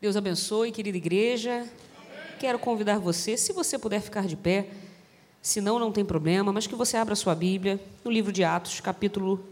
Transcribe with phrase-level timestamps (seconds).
[0.00, 1.68] Deus abençoe, querida igreja.
[2.38, 4.70] Quero convidar você, se você puder ficar de pé,
[5.42, 8.78] se não, não tem problema, mas que você abra sua Bíblia no livro de Atos,
[8.78, 9.44] capítulo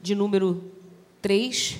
[0.00, 0.72] de número
[1.20, 1.78] 3.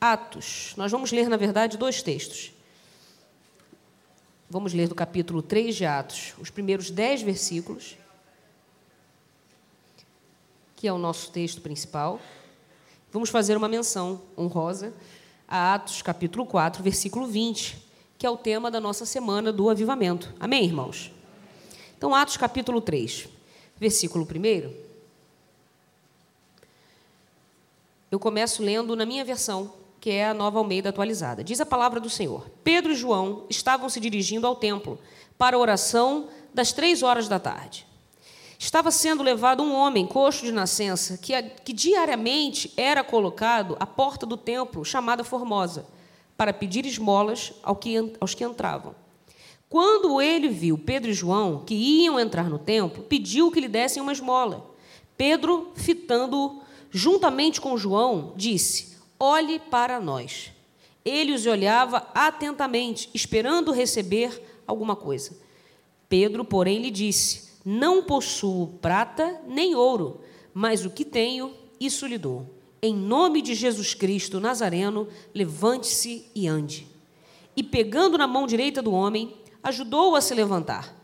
[0.00, 0.74] Atos.
[0.76, 2.52] Nós vamos ler, na verdade, dois textos.
[4.48, 7.96] Vamos ler do capítulo 3 de Atos, os primeiros dez versículos,
[10.76, 12.20] que é o nosso texto principal.
[13.10, 14.92] Vamos fazer uma menção honrosa
[15.48, 17.76] a Atos, capítulo 4, versículo 20,
[18.18, 20.32] que é o tema da nossa semana do avivamento.
[20.40, 21.12] Amém, irmãos?
[21.96, 23.28] Então, Atos, capítulo 3,
[23.78, 24.72] versículo 1.
[28.10, 31.42] Eu começo lendo na minha versão, que é a nova Almeida atualizada.
[31.42, 34.98] Diz a palavra do Senhor: Pedro e João estavam se dirigindo ao templo
[35.36, 37.86] para a oração das três horas da tarde.
[38.64, 44.24] Estava sendo levado um homem coxo de nascença, que, que diariamente era colocado à porta
[44.24, 45.86] do templo, chamada Formosa,
[46.34, 48.94] para pedir esmolas aos que entravam.
[49.68, 54.02] Quando ele viu Pedro e João, que iam entrar no templo, pediu que lhe dessem
[54.02, 54.64] uma esmola.
[55.14, 60.50] Pedro, fitando-o juntamente com João, disse: Olhe para nós.
[61.04, 65.36] Ele os olhava atentamente, esperando receber alguma coisa.
[66.08, 70.20] Pedro, porém, lhe disse: não possuo prata nem ouro,
[70.52, 72.54] mas o que tenho, isso lhe dou.
[72.82, 76.86] Em nome de Jesus Cristo Nazareno, levante-se e ande.
[77.56, 80.94] E pegando na mão direita do homem, ajudou-o a se levantar.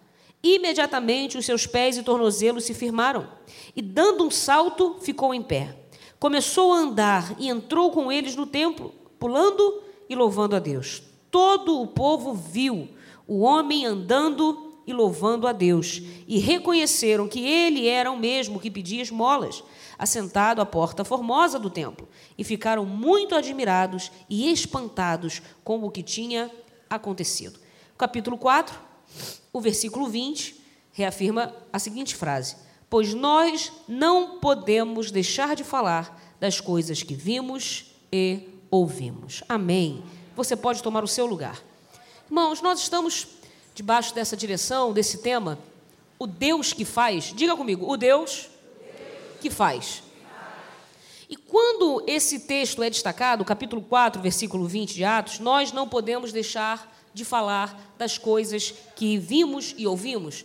[0.43, 3.29] Imediatamente os seus pés e tornozelos se firmaram,
[3.75, 5.77] e dando um salto, ficou em pé.
[6.19, 11.03] Começou a andar e entrou com eles no templo, pulando e louvando a Deus.
[11.31, 12.89] Todo o povo viu
[13.27, 18.71] o homem andando e louvando a Deus, e reconheceram que ele era o mesmo que
[18.71, 19.63] pedia esmolas,
[19.99, 26.03] assentado à porta formosa do templo, e ficaram muito admirados e espantados com o que
[26.03, 26.51] tinha
[26.89, 27.59] acontecido.
[27.97, 28.79] Capítulo 4,
[29.53, 30.61] o versículo 20,
[30.93, 32.57] reafirma a seguinte frase:
[32.89, 39.43] Pois nós não podemos deixar de falar das coisas que vimos e ouvimos.
[39.49, 40.03] Amém.
[40.35, 41.63] Você pode tomar o seu lugar.
[42.27, 43.27] Irmãos, nós estamos
[43.75, 45.59] debaixo dessa direção, desse tema,
[46.19, 48.49] o Deus que faz, diga comigo, o Deus
[49.41, 50.03] que faz.
[51.29, 56.33] E quando esse texto é destacado, capítulo 4, versículo 20 de Atos, nós não podemos
[56.33, 60.45] deixar de falar das coisas que vimos e ouvimos.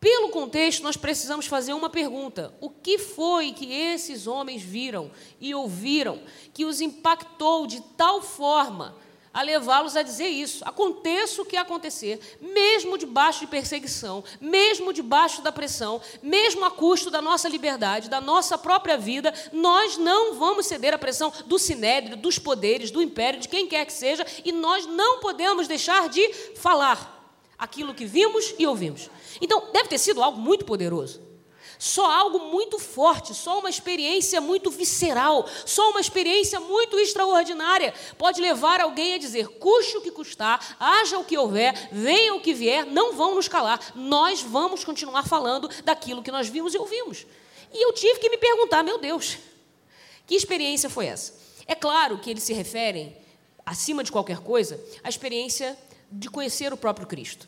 [0.00, 5.54] Pelo contexto, nós precisamos fazer uma pergunta: o que foi que esses homens viram e
[5.54, 6.20] ouviram
[6.52, 8.96] que os impactou de tal forma
[9.38, 10.64] a levá-los a dizer isso.
[10.64, 17.08] Aconteça o que acontecer, mesmo debaixo de perseguição, mesmo debaixo da pressão, mesmo a custo
[17.08, 22.16] da nossa liberdade, da nossa própria vida, nós não vamos ceder à pressão do sinédrio,
[22.16, 26.32] dos poderes, do império, de quem quer que seja, e nós não podemos deixar de
[26.56, 29.08] falar aquilo que vimos e ouvimos.
[29.40, 31.27] Então, deve ter sido algo muito poderoso.
[31.78, 38.40] Só algo muito forte, só uma experiência muito visceral, só uma experiência muito extraordinária pode
[38.40, 42.52] levar alguém a dizer: custe o que custar, haja o que houver, venha o que
[42.52, 43.80] vier, não vão nos calar.
[43.94, 47.24] Nós vamos continuar falando daquilo que nós vimos e ouvimos.
[47.72, 49.38] E eu tive que me perguntar: meu Deus,
[50.26, 51.34] que experiência foi essa?
[51.64, 53.16] É claro que eles se referem,
[53.64, 55.78] acima de qualquer coisa, à experiência
[56.10, 57.46] de conhecer o próprio Cristo.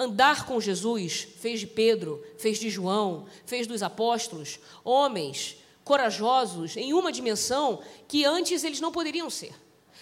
[0.00, 6.92] Andar com Jesus fez de Pedro, fez de João, fez dos apóstolos homens corajosos em
[6.92, 9.52] uma dimensão que antes eles não poderiam ser.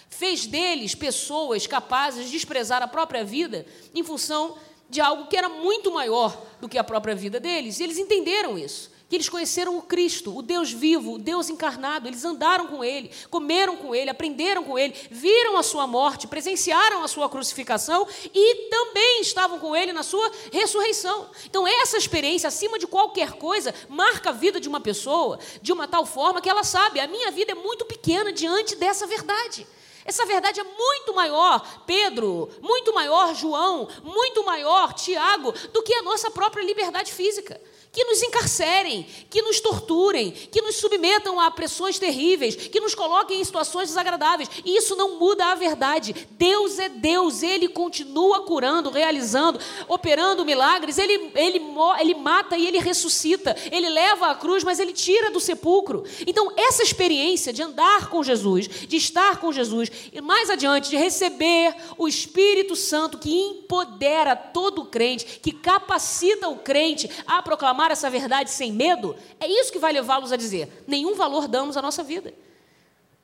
[0.07, 3.65] Fez deles pessoas capazes de desprezar a própria vida
[3.95, 4.55] em função
[4.87, 7.79] de algo que era muito maior do que a própria vida deles.
[7.79, 12.07] E eles entenderam isso que eles conheceram o Cristo, o Deus vivo, o Deus encarnado,
[12.07, 17.03] eles andaram com Ele, comeram com Ele, aprenderam com Ele, viram a sua morte, presenciaram
[17.03, 21.29] a sua crucificação e também estavam com Ele na sua ressurreição.
[21.45, 25.87] Então, essa experiência, acima de qualquer coisa, marca a vida de uma pessoa de uma
[25.87, 29.65] tal forma que ela sabe: a minha vida é muito pequena diante dessa verdade.
[30.03, 36.01] Essa verdade é muito maior, Pedro, muito maior, João, muito maior, Tiago, do que a
[36.01, 37.59] nossa própria liberdade física
[37.91, 43.41] que nos encarcerem, que nos torturem, que nos submetam a pressões terríveis, que nos coloquem
[43.41, 44.49] em situações desagradáveis.
[44.63, 46.27] E isso não muda a verdade.
[46.31, 50.97] Deus é Deus, Ele continua curando, realizando, operando milagres.
[50.97, 51.61] Ele, ele,
[51.99, 53.55] ele mata e Ele ressuscita.
[53.71, 56.03] Ele leva a cruz, mas Ele tira do sepulcro.
[56.27, 60.97] Então, essa experiência de andar com Jesus, de estar com Jesus, e mais adiante, de
[60.97, 67.91] receber o Espírito Santo que empodera todo crente, que capacita o crente a proclamar proclamar
[67.91, 71.81] essa verdade sem medo, é isso que vai levá-los a dizer: nenhum valor damos à
[71.81, 72.33] nossa vida.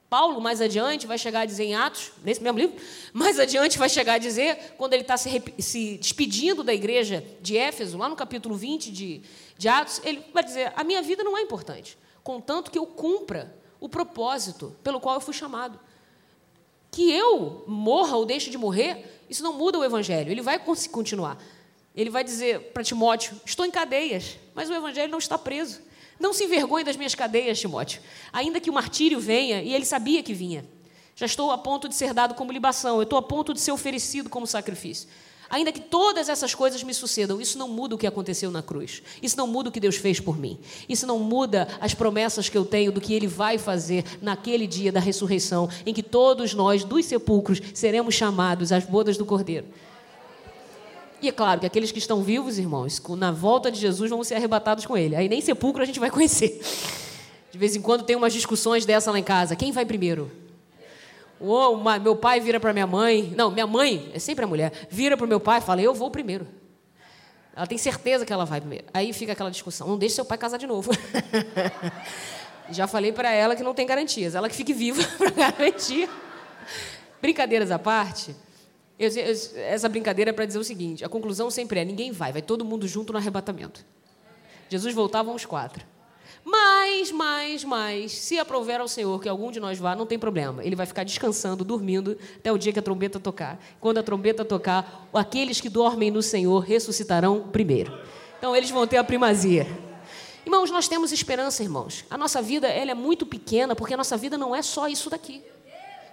[0.09, 2.75] Paulo, mais adiante, vai chegar a dizer em Atos, nesse mesmo livro,
[3.11, 7.57] mais adiante vai chegar a dizer, quando ele está se, se, despedindo da igreja de
[7.57, 9.23] Éfeso, lá no capítulo 20 de,
[9.57, 13.55] de Atos, ele vai dizer: A minha vida não é importante, contanto que eu cumpra
[13.79, 15.79] o propósito pelo qual eu fui chamado.
[16.91, 21.39] Que eu morra ou deixe de morrer, isso não muda o evangelho, ele vai continuar.
[21.95, 25.81] Ele vai dizer para Timóteo: Estou em cadeias, mas o evangelho não está preso.
[26.19, 28.01] Não se envergonhe das minhas cadeias, Timóteo.
[28.31, 30.65] Ainda que o martírio venha, e ele sabia que vinha.
[31.15, 33.71] Já estou a ponto de ser dado como libação, eu estou a ponto de ser
[33.71, 35.07] oferecido como sacrifício.
[35.49, 39.03] Ainda que todas essas coisas me sucedam, isso não muda o que aconteceu na cruz.
[39.21, 40.57] Isso não muda o que Deus fez por mim.
[40.89, 44.91] Isso não muda as promessas que eu tenho do que Ele vai fazer naquele dia
[44.91, 49.67] da ressurreição, em que todos nós, dos sepulcros, seremos chamados às bodas do Cordeiro.
[51.23, 54.35] E é claro que aqueles que estão vivos, irmãos, na volta de Jesus vão ser
[54.35, 55.15] arrebatados com ele.
[55.15, 56.61] Aí nem sepulcro a gente vai conhecer.
[57.49, 59.55] De vez em quando tem umas discussões dessa lá em casa.
[59.55, 60.29] Quem vai primeiro?
[61.39, 63.33] Ou meu pai vira para minha mãe.
[63.37, 65.93] Não, minha mãe, é sempre a mulher, vira para o meu pai e fala: Eu
[65.93, 66.45] vou primeiro.
[67.55, 68.85] Ela tem certeza que ela vai primeiro.
[68.93, 70.91] Aí fica aquela discussão: Não deixe seu pai casar de novo.
[72.69, 74.35] Já falei para ela que não tem garantias.
[74.35, 76.09] Ela que fique viva para garantir.
[77.21, 78.35] Brincadeiras à parte.
[78.97, 82.31] Eu, eu, essa brincadeira é para dizer o seguinte: a conclusão sempre é: ninguém vai,
[82.31, 83.85] vai todo mundo junto no arrebatamento.
[84.69, 85.85] Jesus voltava uns quatro.
[86.45, 90.63] Mas, mas, mas, se aprover ao Senhor que algum de nós vá, não tem problema.
[90.63, 93.57] Ele vai ficar descansando, dormindo, até o dia que a trombeta tocar.
[93.79, 97.97] Quando a trombeta tocar, aqueles que dormem no Senhor ressuscitarão primeiro.
[98.37, 99.65] Então, eles vão ter a primazia.
[100.45, 102.03] Irmãos, nós temos esperança, irmãos.
[102.09, 105.09] A nossa vida ela é muito pequena, porque a nossa vida não é só isso
[105.09, 105.41] daqui.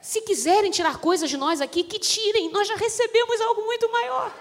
[0.00, 4.34] Se quiserem tirar coisas de nós aqui, que tirem, nós já recebemos algo muito maior.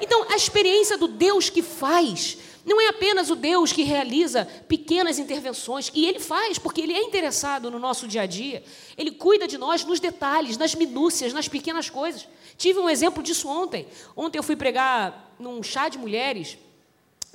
[0.00, 5.20] Então, a experiência do Deus que faz não é apenas o Deus que realiza pequenas
[5.20, 8.64] intervenções, e Ele faz, porque Ele é interessado no nosso dia a dia.
[8.98, 12.26] Ele cuida de nós nos detalhes, nas minúcias, nas pequenas coisas.
[12.58, 13.86] Tive um exemplo disso ontem.
[14.16, 16.58] Ontem eu fui pregar num chá de mulheres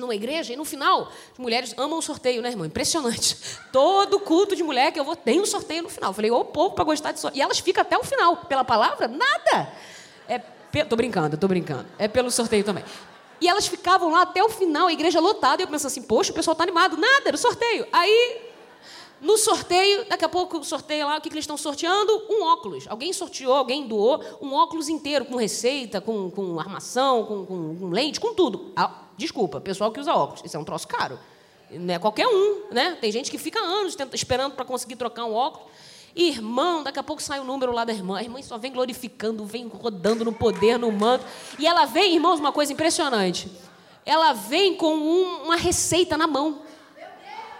[0.01, 2.65] numa igreja e no final, as mulheres amam o sorteio, né, irmão?
[2.65, 3.37] Impressionante.
[3.71, 6.11] Todo culto de mulher que eu vou tem um sorteio no final.
[6.11, 7.39] Falei, ô povo para gostar de sorteio.
[7.39, 8.37] E elas ficam até o final.
[8.37, 9.71] Pela palavra, nada.
[10.27, 10.39] É,
[10.83, 11.85] tô brincando, tô brincando.
[11.97, 12.83] É pelo sorteio também.
[13.39, 15.61] E elas ficavam lá até o final, a igreja lotada.
[15.61, 16.97] E eu pensava assim, poxa, o pessoal tá animado.
[16.97, 17.87] Nada, era o sorteio.
[17.91, 18.51] Aí
[19.21, 22.11] no sorteio, daqui a pouco sorteio lá, o que, que eles estão sorteando?
[22.27, 22.85] Um óculos.
[22.87, 27.89] Alguém sorteou, alguém doou um óculos inteiro, com receita, com, com armação, com, com, com
[27.89, 28.71] lente, com tudo.
[29.21, 31.19] Desculpa, pessoal que usa óculos, isso é um troço caro.
[31.69, 32.97] Não é qualquer um, né?
[32.99, 35.69] Tem gente que fica anos esperando para conseguir trocar um óculos.
[36.15, 38.17] Irmão, daqui a pouco sai o número lá da irmã.
[38.17, 41.23] A irmã só vem glorificando, vem rodando no poder, no manto.
[41.59, 43.47] E ela vem, irmãos, uma coisa impressionante.
[44.03, 46.63] Ela vem com um, uma receita na mão.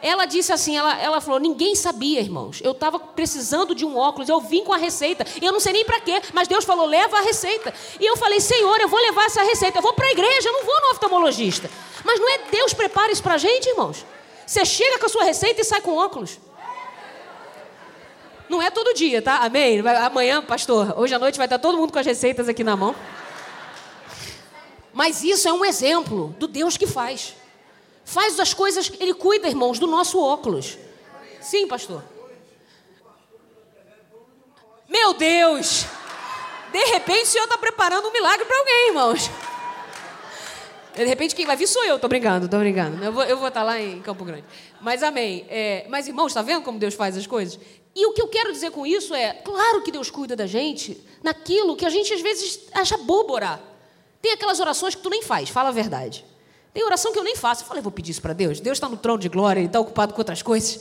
[0.02, 2.60] Ela disse assim, ela, ela falou, ninguém sabia, irmãos.
[2.64, 5.26] Eu estava precisando de um óculos, eu vim com a receita.
[5.40, 7.72] Eu não sei nem para quê, mas Deus falou, leva a receita.
[8.00, 9.78] E eu falei, Senhor, eu vou levar essa receita.
[9.78, 11.70] Eu vou para a igreja, eu não vou no oftalmologista.
[12.04, 14.04] Mas não é Deus prepara isso para a gente, irmãos?
[14.46, 16.40] Você chega com a sua receita e sai com óculos.
[18.50, 19.38] Não é todo dia, tá?
[19.38, 19.80] Amém?
[19.80, 22.96] Amanhã, pastor, hoje à noite vai estar todo mundo com as receitas aqui na mão.
[24.92, 27.34] Mas isso é um exemplo do Deus que faz.
[28.12, 30.78] Faz as coisas, ele cuida, irmãos, do nosso óculos.
[31.40, 32.04] Sim, pastor.
[34.90, 35.86] Meu Deus!
[36.74, 39.32] De repente o Senhor está preparando um milagre para alguém, irmãos.
[40.94, 43.02] De repente quem vai vir sou eu, tô brincando, tô brincando.
[43.02, 44.44] Eu vou, estar tá lá em Campo Grande.
[44.82, 45.46] Mas amém.
[45.48, 47.58] É, mas irmãos, está vendo como Deus faz as coisas?
[47.96, 51.02] E o que eu quero dizer com isso é, claro que Deus cuida da gente
[51.24, 53.62] naquilo que a gente às vezes acha bobo orar.
[54.22, 56.26] Tem aquelas orações que tu nem faz, fala a verdade.
[56.74, 57.64] Tem oração que eu nem faço.
[57.64, 58.60] Eu falei, vou pedir isso para Deus.
[58.60, 60.80] Deus está no trono de glória, Ele está ocupado com outras coisas.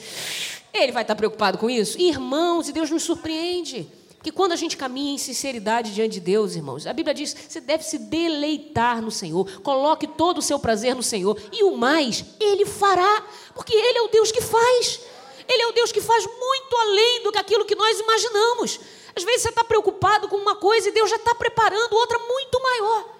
[0.72, 2.00] Ele vai estar tá preocupado com isso?
[2.00, 3.90] Irmãos, e Deus nos surpreende.
[4.20, 7.58] Porque quando a gente caminha em sinceridade diante de Deus, irmãos, a Bíblia diz: você
[7.58, 12.22] deve se deleitar no Senhor, coloque todo o seu prazer no Senhor, e o mais
[12.38, 15.00] Ele fará, porque Ele é o Deus que faz.
[15.48, 18.78] Ele é o Deus que faz muito além do que aquilo que nós imaginamos.
[19.16, 22.62] Às vezes você está preocupado com uma coisa e Deus já está preparando outra muito
[22.62, 23.19] maior.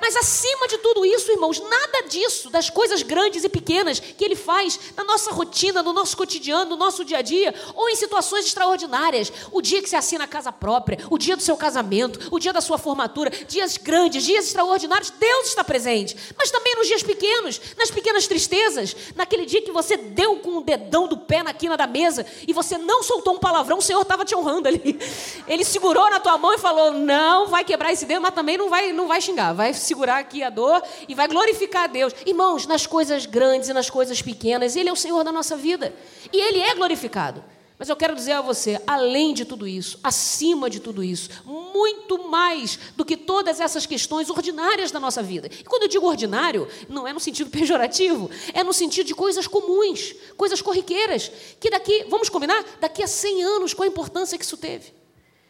[0.00, 4.36] Mas acima de tudo isso, irmãos, nada disso, das coisas grandes e pequenas que Ele
[4.36, 8.46] faz na nossa rotina, no nosso cotidiano, no nosso dia a dia, ou em situações
[8.46, 9.32] extraordinárias.
[9.52, 12.52] O dia que você assina a casa própria, o dia do seu casamento, o dia
[12.52, 16.16] da sua formatura, dias grandes, dias extraordinários, Deus está presente.
[16.36, 20.62] Mas também nos dias pequenos, nas pequenas tristezas, naquele dia que você deu com o
[20.62, 24.02] dedão do pé na quina da mesa e você não soltou um palavrão, o Senhor
[24.02, 24.98] estava te honrando ali.
[25.46, 28.68] Ele segurou na tua mão e falou: Não vai quebrar esse dedo, mas também não
[28.68, 32.14] vai, não vai xingar, vai segurar aqui a dor e vai glorificar a Deus.
[32.24, 35.92] Irmãos, nas coisas grandes e nas coisas pequenas, Ele é o Senhor da nossa vida.
[36.32, 37.42] E Ele é glorificado.
[37.78, 42.28] Mas eu quero dizer a você, além de tudo isso, acima de tudo isso, muito
[42.28, 45.48] mais do que todas essas questões ordinárias da nossa vida.
[45.48, 49.46] E quando eu digo ordinário, não é no sentido pejorativo, é no sentido de coisas
[49.46, 51.30] comuns, coisas corriqueiras,
[51.60, 54.97] que daqui, vamos combinar, daqui a 100 anos, qual a importância que isso teve?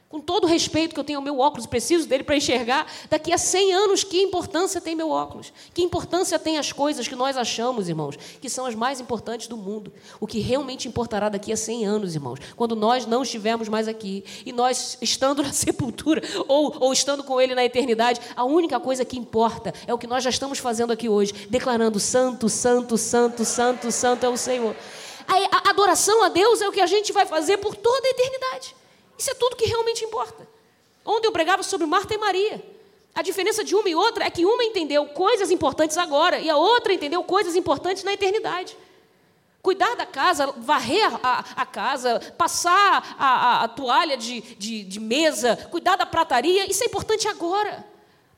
[0.08, 3.30] Com todo o respeito que eu tenho ao meu óculos, preciso dele para enxergar, daqui
[3.30, 5.52] a 100 anos, que importância tem meu óculos?
[5.74, 9.56] Que importância tem as coisas que nós achamos, irmãos, que são as mais importantes do
[9.58, 9.92] mundo?
[10.18, 14.24] O que realmente importará daqui a 100 anos, irmãos, quando nós não estivermos mais aqui
[14.46, 19.04] e nós estando na sepultura ou, ou estando com Ele na eternidade, a única coisa
[19.04, 23.44] que importa é o que nós já estamos fazendo aqui hoje, declarando: Santo, Santo, Santo,
[23.44, 24.74] Santo, Santo é o Senhor.
[25.26, 28.77] A adoração a Deus é o que a gente vai fazer por toda a eternidade.
[29.18, 30.48] Isso é tudo que realmente importa.
[31.04, 32.64] Ontem eu pregava sobre Marta e Maria.
[33.14, 36.56] A diferença de uma e outra é que uma entendeu coisas importantes agora e a
[36.56, 38.76] outra entendeu coisas importantes na eternidade.
[39.60, 45.00] Cuidar da casa, varrer a, a casa, passar a, a, a toalha de, de, de
[45.00, 47.84] mesa, cuidar da prataria, isso é importante agora.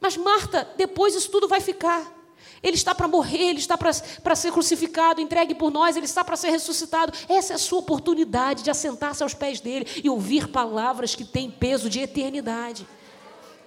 [0.01, 2.20] Mas Marta, depois isso tudo vai ficar.
[2.63, 6.37] Ele está para morrer, ele está para ser crucificado, entregue por nós, ele está para
[6.37, 7.13] ser ressuscitado.
[7.29, 11.51] Essa é a sua oportunidade de assentar-se aos pés dele e ouvir palavras que têm
[11.51, 12.87] peso de eternidade.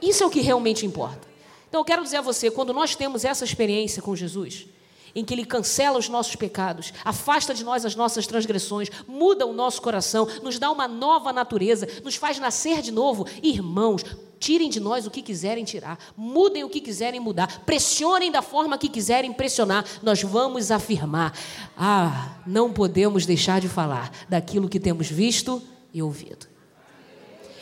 [0.01, 1.27] Isso é o que realmente importa.
[1.67, 4.67] Então eu quero dizer a você, quando nós temos essa experiência com Jesus,
[5.15, 9.53] em que Ele cancela os nossos pecados, afasta de nós as nossas transgressões, muda o
[9.53, 13.25] nosso coração, nos dá uma nova natureza, nos faz nascer de novo.
[13.41, 14.03] Irmãos,
[14.43, 18.77] Tirem de nós o que quiserem tirar, mudem o que quiserem mudar, pressionem da forma
[18.77, 19.85] que quiserem pressionar.
[20.01, 21.33] Nós vamos afirmar:
[21.77, 26.45] ah, não podemos deixar de falar daquilo que temos visto e ouvido.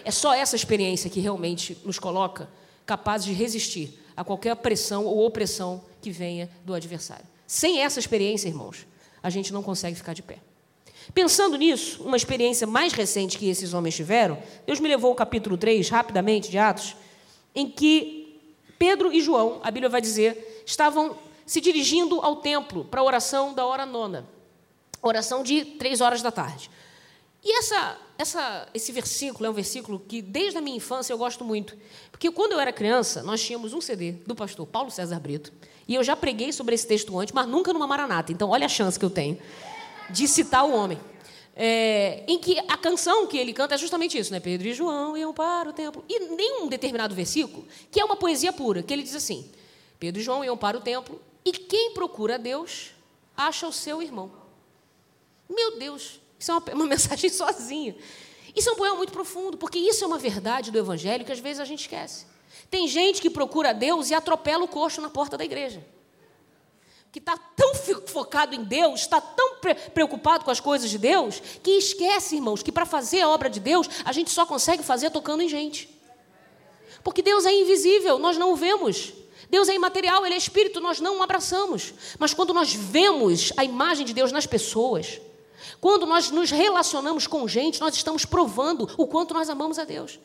[0.03, 2.49] É só essa experiência que realmente nos coloca
[2.83, 7.27] capazes de resistir a qualquer pressão ou opressão que venha do adversário.
[7.45, 8.87] Sem essa experiência, irmãos,
[9.21, 10.39] a gente não consegue ficar de pé.
[11.13, 15.57] Pensando nisso, uma experiência mais recente que esses homens tiveram, Deus me levou ao capítulo
[15.57, 16.95] 3, rapidamente, de Atos,
[17.53, 18.39] em que
[18.79, 23.53] Pedro e João, a Bíblia vai dizer, estavam se dirigindo ao templo para a oração
[23.53, 24.25] da hora nona,
[25.01, 26.71] oração de três horas da tarde.
[27.43, 31.43] E essa, essa, esse versículo é um versículo que, desde a minha infância, eu gosto
[31.43, 31.75] muito.
[32.11, 35.51] Porque quando eu era criança, nós tínhamos um CD do pastor Paulo César Brito,
[35.87, 38.31] e eu já preguei sobre esse texto antes, mas nunca numa maranata.
[38.31, 39.37] Então, olha a chance que eu tenho
[40.11, 40.99] de citar o homem.
[41.55, 44.39] É, em que a canção que ele canta é justamente isso, né?
[44.39, 46.03] Pedro e João iam para o templo.
[46.07, 49.49] E nem um determinado versículo, que é uma poesia pura, que ele diz assim:
[49.99, 52.91] Pedro e João iam para o templo, e quem procura Deus
[53.35, 54.31] acha o seu irmão.
[55.49, 57.95] Meu Deus, isso é uma, uma mensagem sozinha.
[58.55, 61.39] Isso é um poema muito profundo, porque isso é uma verdade do Evangelho que às
[61.39, 62.25] vezes a gente esquece.
[62.69, 65.83] Tem gente que procura Deus e atropela o coxo na porta da igreja
[67.11, 67.73] que está tão
[68.07, 69.57] focado em Deus, está tão
[69.93, 73.59] preocupado com as coisas de Deus, que esquece, irmãos, que para fazer a obra de
[73.59, 75.89] Deus, a gente só consegue fazer tocando em gente.
[77.03, 79.13] Porque Deus é invisível, nós não o vemos.
[79.49, 81.93] Deus é imaterial, Ele é espírito, nós não o abraçamos.
[82.17, 85.19] Mas quando nós vemos a imagem de Deus nas pessoas,
[85.81, 90.17] quando nós nos relacionamos com gente, nós estamos provando o quanto nós amamos a Deus.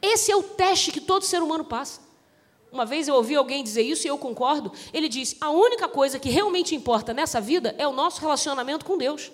[0.00, 2.07] Esse é o teste que todo ser humano passa.
[2.70, 4.72] Uma vez eu ouvi alguém dizer isso e eu concordo.
[4.92, 8.98] Ele disse: a única coisa que realmente importa nessa vida é o nosso relacionamento com
[8.98, 9.30] Deus.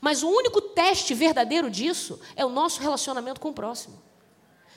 [0.00, 4.00] Mas o único teste verdadeiro disso é o nosso relacionamento com o próximo.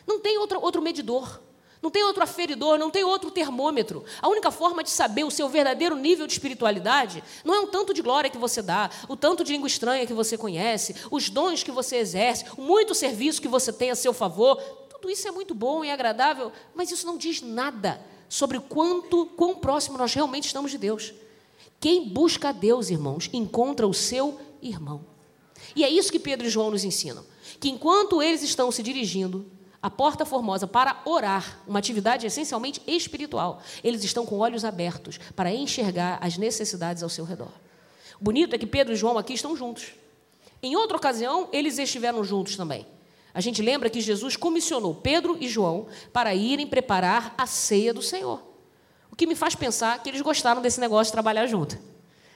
[0.08, 1.39] Não tem outro, outro medidor,
[1.81, 4.05] não tem outro aferidor, não tem outro termômetro.
[4.22, 7.93] A única forma de saber o seu verdadeiro nível de espiritualidade não é o tanto
[7.93, 11.63] de glória que você dá, o tanto de língua estranha que você conhece, os dons
[11.63, 14.62] que você exerce, o muito serviço que você tem a seu favor.
[15.01, 19.55] Tudo isso é muito bom e agradável, mas isso não diz nada sobre quanto, quão
[19.55, 21.12] próximo nós realmente estamos de Deus.
[21.79, 25.03] Quem busca a Deus, irmãos, encontra o seu irmão.
[25.75, 27.25] E é isso que Pedro e João nos ensinam:
[27.60, 29.50] que enquanto eles estão se dirigindo
[29.81, 35.51] à porta formosa para orar, uma atividade essencialmente espiritual, eles estão com olhos abertos para
[35.51, 37.51] enxergar as necessidades ao seu redor.
[38.20, 39.93] Bonito é que Pedro e João aqui estão juntos.
[40.62, 42.86] Em outra ocasião, eles estiveram juntos também.
[43.33, 48.01] A gente lembra que Jesus comissionou Pedro e João para irem preparar a ceia do
[48.01, 48.41] Senhor.
[49.11, 51.77] O que me faz pensar que eles gostaram desse negócio de trabalhar junto.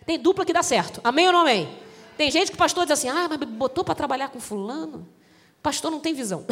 [0.06, 1.02] Tem dupla que dá certo.
[1.04, 1.70] Amém ou não amém?
[2.18, 5.08] Tem gente que o pastor diz assim: ah, mas botou para trabalhar com fulano.
[5.60, 6.46] O pastor não tem visão.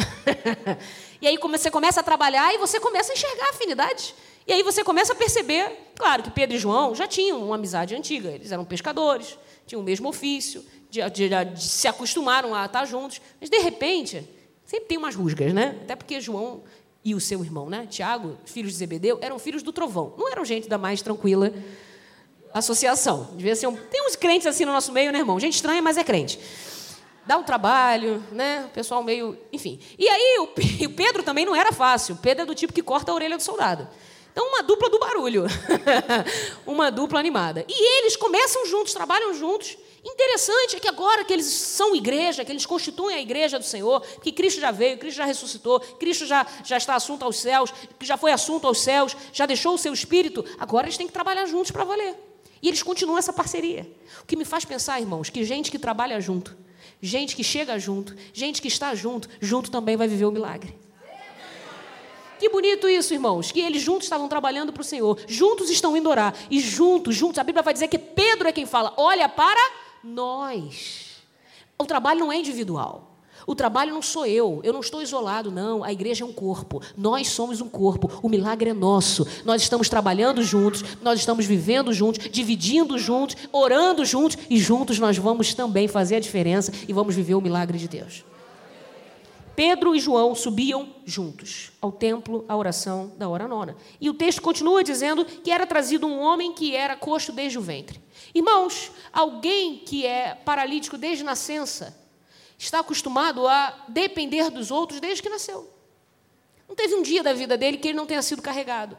[1.22, 4.14] e aí você começa a trabalhar e você começa a enxergar a afinidade.
[4.46, 7.94] E aí você começa a perceber, claro que Pedro e João já tinham uma amizade
[7.94, 12.84] antiga, eles eram pescadores, tinham o mesmo ofício, de, de, de, se acostumaram a estar
[12.84, 14.28] juntos, mas de repente
[14.64, 15.78] Sempre tem umas rusgas, né?
[15.82, 16.62] Até porque João
[17.04, 17.86] e o seu irmão, né?
[17.88, 20.14] Tiago, filhos de Zebedeu, eram filhos do trovão.
[20.16, 21.52] Não eram gente da mais tranquila
[22.52, 23.28] associação.
[23.34, 23.76] Devia ser um...
[23.76, 25.38] Tem uns crentes assim no nosso meio, né, irmão?
[25.38, 26.40] Gente estranha, mas é crente.
[27.26, 28.64] dá um trabalho, né?
[28.66, 29.36] O pessoal meio.
[29.52, 29.78] Enfim.
[29.98, 30.46] E aí, o
[30.96, 32.14] Pedro também não era fácil.
[32.14, 33.86] O Pedro é do tipo que corta a orelha do soldado.
[34.34, 35.44] Então, uma dupla do barulho.
[36.66, 37.64] uma dupla animada.
[37.68, 39.78] E eles começam juntos, trabalham juntos.
[40.04, 44.00] Interessante é que agora que eles são igreja, que eles constituem a igreja do Senhor,
[44.20, 48.04] que Cristo já veio, Cristo já ressuscitou, Cristo já, já está assunto aos céus, que
[48.04, 51.46] já foi assunto aos céus, já deixou o seu espírito, agora eles têm que trabalhar
[51.46, 52.16] juntos para valer.
[52.60, 53.88] E eles continuam essa parceria.
[54.20, 56.56] O que me faz pensar, irmãos, que gente que trabalha junto,
[57.00, 60.83] gente que chega junto, gente que está junto, junto também vai viver o milagre.
[62.38, 66.08] Que bonito isso, irmãos, que eles juntos estavam trabalhando para o Senhor, juntos estão indo
[66.10, 69.60] orar, e juntos, juntos, a Bíblia vai dizer que Pedro é quem fala: olha para
[70.02, 71.22] nós.
[71.78, 73.14] O trabalho não é individual.
[73.46, 75.84] O trabalho não sou eu, eu não estou isolado, não.
[75.84, 79.26] A igreja é um corpo, nós somos um corpo, o milagre é nosso.
[79.44, 85.18] Nós estamos trabalhando juntos, nós estamos vivendo juntos, dividindo juntos, orando juntos e juntos nós
[85.18, 88.24] vamos também fazer a diferença e vamos viver o milagre de Deus.
[89.54, 93.76] Pedro e João subiam juntos ao templo, à oração da hora nona.
[94.00, 97.62] E o texto continua dizendo que era trazido um homem que era coxo desde o
[97.62, 98.00] ventre.
[98.34, 101.96] Irmãos, alguém que é paralítico desde nascença
[102.58, 105.70] está acostumado a depender dos outros desde que nasceu.
[106.68, 108.96] Não teve um dia da vida dele que ele não tenha sido carregado.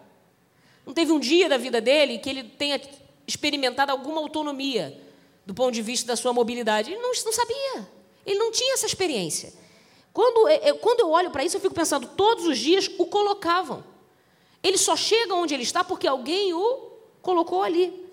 [0.86, 2.80] Não teve um dia da vida dele que ele tenha
[3.28, 5.02] experimentado alguma autonomia
[5.46, 6.92] do ponto de vista da sua mobilidade.
[6.92, 7.88] Ele não, não sabia.
[8.26, 9.65] Ele não tinha essa experiência.
[10.16, 13.84] Quando, é, quando eu olho para isso, eu fico pensando, todos os dias o colocavam.
[14.64, 16.92] Ele só chega onde ele está porque alguém o
[17.22, 18.06] colocou ali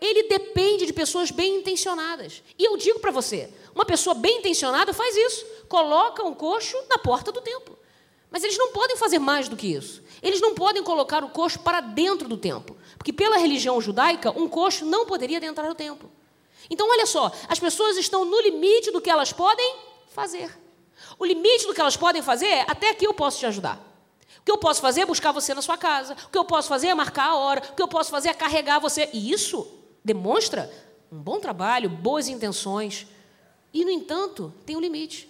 [0.00, 2.42] ele depende de pessoas bem intencionadas.
[2.58, 6.98] E eu digo para você, uma pessoa bem intencionada faz isso, coloca um coxo na
[6.98, 7.78] porta do templo.
[8.30, 10.02] Mas eles não podem fazer mais do que isso.
[10.22, 14.48] Eles não podem colocar o coxo para dentro do templo, porque pela religião judaica, um
[14.48, 16.10] coxo não poderia entrar no templo.
[16.68, 19.76] Então, olha só, as pessoas estão no limite do que elas podem
[20.08, 20.50] fazer.
[21.18, 23.80] O limite do que elas podem fazer é até aqui eu posso te ajudar.
[24.40, 26.16] O que eu posso fazer é buscar você na sua casa.
[26.26, 27.62] O que eu posso fazer é marcar a hora.
[27.72, 29.08] O que eu posso fazer é carregar você.
[29.12, 29.66] E isso
[30.04, 30.70] demonstra
[31.10, 33.06] um bom trabalho, boas intenções,
[33.72, 35.28] e, no entanto, tem um limite.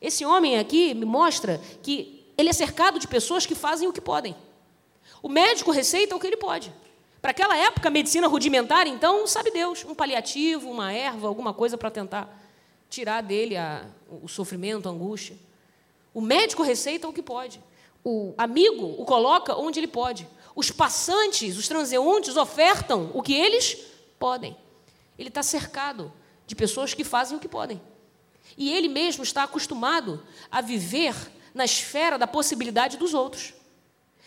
[0.00, 4.00] Esse homem aqui me mostra que ele é cercado de pessoas que fazem o que
[4.00, 4.34] podem.
[5.22, 6.72] O médico receita o que ele pode.
[7.20, 11.76] Para aquela época, a medicina rudimentar, então, sabe Deus, um paliativo, uma erva, alguma coisa
[11.76, 12.43] para tentar
[12.88, 13.86] tirar dele a,
[14.22, 15.36] o sofrimento, a angústia.
[16.12, 17.60] O médico receita o que pode.
[18.04, 20.28] O amigo o coloca onde ele pode.
[20.54, 23.76] Os passantes, os transeuntes ofertam o que eles
[24.18, 24.56] podem.
[25.18, 26.12] Ele está cercado
[26.46, 27.80] de pessoas que fazem o que podem.
[28.56, 31.14] E ele mesmo está acostumado a viver
[31.52, 33.54] na esfera da possibilidade dos outros,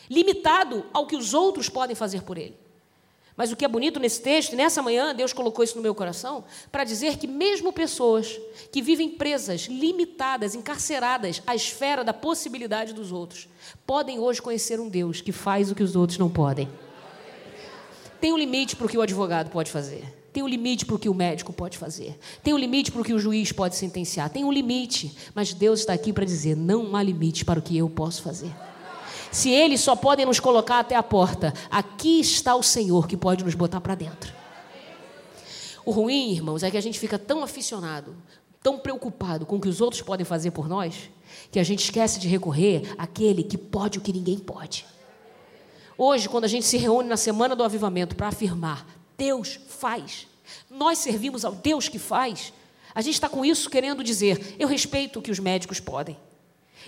[0.09, 2.57] limitado ao que os outros podem fazer por ele.
[3.37, 6.43] Mas o que é bonito nesse texto, nessa manhã Deus colocou isso no meu coração,
[6.71, 8.39] para dizer que mesmo pessoas
[8.71, 13.47] que vivem presas, limitadas, encarceradas à esfera da possibilidade dos outros,
[13.85, 16.67] podem hoje conhecer um Deus que faz o que os outros não podem.
[18.19, 20.17] Tem um limite para o que o advogado pode fazer.
[20.33, 22.17] Tem um limite para o que o médico pode fazer.
[22.43, 24.29] Tem um limite para o que o juiz pode sentenciar.
[24.29, 25.15] Tem um limite.
[25.33, 28.51] Mas Deus está aqui para dizer: não há limite para o que eu posso fazer.
[29.31, 33.43] Se eles só podem nos colocar até a porta, aqui está o Senhor que pode
[33.43, 34.33] nos botar para dentro.
[35.85, 38.15] O ruim, irmãos, é que a gente fica tão aficionado,
[38.61, 41.09] tão preocupado com o que os outros podem fazer por nós,
[41.51, 44.85] que a gente esquece de recorrer àquele que pode o que ninguém pode.
[45.97, 48.85] Hoje, quando a gente se reúne na semana do avivamento para afirmar,
[49.17, 50.27] Deus faz,
[50.69, 52.53] nós servimos ao Deus que faz,
[52.93, 56.17] a gente está com isso querendo dizer, eu respeito o que os médicos podem.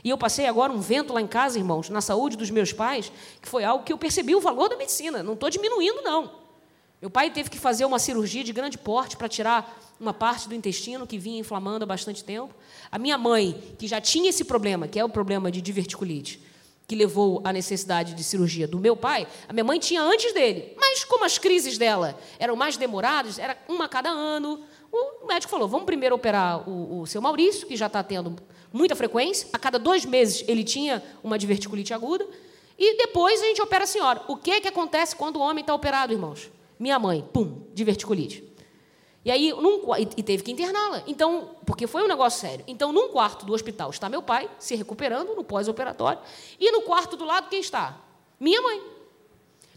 [0.04, 3.12] E eu passei agora um vento lá em casa, irmãos, na saúde dos meus pais,
[3.42, 5.24] que foi algo que eu percebi o valor da medicina.
[5.24, 6.32] Não estou diminuindo, não.
[7.02, 10.56] Meu pai teve que fazer uma cirurgia de grande porte para tirar uma parte do
[10.56, 12.54] intestino que vinha inflamando há bastante tempo.
[12.92, 16.42] A minha mãe, que já tinha esse problema, que é o problema de diverticulite,
[16.88, 20.74] que levou à necessidade de cirurgia do meu pai, a minha mãe tinha antes dele.
[20.78, 24.60] Mas como as crises dela eram mais demoradas, era uma a cada ano,
[24.92, 28.36] o médico falou: vamos primeiro operar o, o seu Maurício, que já está tendo
[28.72, 29.48] muita frequência.
[29.54, 32.28] A cada dois meses ele tinha uma diverticulite aguda.
[32.78, 34.22] E depois a gente opera a senhora.
[34.28, 36.50] O que, que acontece quando o homem está operado, irmãos?
[36.80, 38.50] Minha mãe, pum, diverticulite.
[39.26, 41.04] E aí, num, e teve que interná-la.
[41.06, 42.64] Então, porque foi um negócio sério.
[42.68, 46.20] Então, num quarto do hospital está meu pai, se recuperando no pós-operatório,
[46.58, 48.00] e no quarto do lado quem está?
[48.40, 48.82] Minha mãe.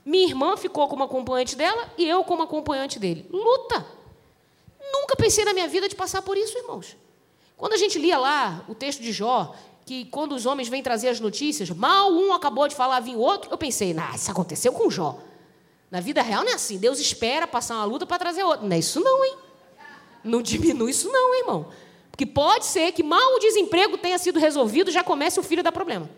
[0.05, 3.26] Minha irmã ficou como acompanhante dela e eu como acompanhante dele.
[3.31, 3.85] Luta.
[4.92, 6.96] Nunca pensei na minha vida de passar por isso, irmãos.
[7.62, 9.55] Quando a gente lia lá o texto de Jó,
[9.87, 13.53] que quando os homens vêm trazer as notícias, mal um acabou de falar, vinha outro,
[13.53, 15.20] eu pensei, nah, isso aconteceu com Jó.
[15.88, 16.77] Na vida real não é assim.
[16.77, 18.66] Deus espera passar uma luta para trazer outra.
[18.66, 19.37] Não é isso não, hein?
[20.25, 21.68] Não diminui isso não, irmão.
[22.11, 25.61] Porque Porque pode ser que mal o desemprego tenha sido resolvido, já comece o filho
[25.61, 26.11] a dar problema.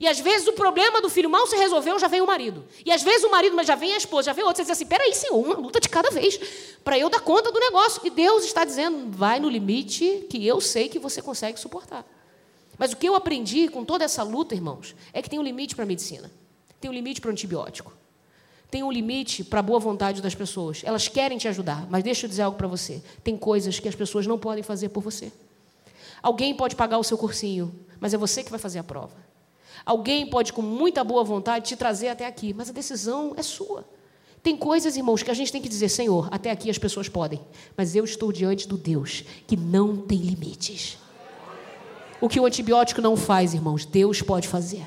[0.00, 2.64] E às vezes o problema do filho mal se resolveu, já vem o marido.
[2.86, 4.56] E às vezes o marido, mas já vem a esposa, já vem outro.
[4.56, 6.40] Você diz assim: peraí, senhor, uma luta de cada vez,
[6.82, 8.00] para eu dar conta do negócio.
[8.02, 12.06] E Deus está dizendo: vai no limite que eu sei que você consegue suportar.
[12.78, 15.76] Mas o que eu aprendi com toda essa luta, irmãos, é que tem um limite
[15.76, 16.32] para a medicina,
[16.80, 17.92] tem um limite para o antibiótico,
[18.70, 20.80] tem um limite para a boa vontade das pessoas.
[20.82, 23.94] Elas querem te ajudar, mas deixa eu dizer algo para você: tem coisas que as
[23.94, 25.30] pessoas não podem fazer por você.
[26.22, 29.29] Alguém pode pagar o seu cursinho, mas é você que vai fazer a prova.
[29.84, 33.84] Alguém pode, com muita boa vontade, te trazer até aqui, mas a decisão é sua.
[34.42, 37.40] Tem coisas, irmãos, que a gente tem que dizer: Senhor, até aqui as pessoas podem,
[37.76, 40.98] mas eu estou diante do Deus que não tem limites.
[42.20, 44.86] O que o antibiótico não faz, irmãos, Deus pode fazer.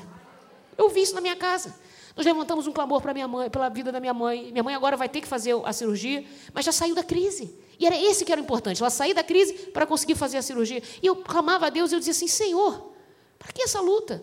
[0.76, 1.74] Eu vi isso na minha casa.
[2.16, 4.52] Nós levantamos um clamor para minha mãe, pela vida da minha mãe.
[4.52, 7.52] Minha mãe agora vai ter que fazer a cirurgia, mas já saiu da crise.
[7.78, 10.42] E era esse que era o importante, ela sair da crise para conseguir fazer a
[10.42, 10.80] cirurgia.
[11.02, 12.92] E eu clamava a Deus e eu dizia assim: Senhor,
[13.38, 14.22] para que essa luta?